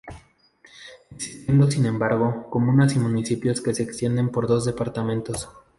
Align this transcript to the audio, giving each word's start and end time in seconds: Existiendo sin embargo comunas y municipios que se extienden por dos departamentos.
Existiendo 1.15 1.69
sin 1.69 1.85
embargo 1.85 2.49
comunas 2.49 2.95
y 2.95 2.97
municipios 2.99 3.61
que 3.61 3.75
se 3.75 3.83
extienden 3.83 4.29
por 4.31 4.47
dos 4.47 4.65
departamentos. 4.65 5.47